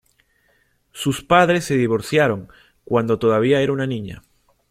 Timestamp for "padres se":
1.23-1.75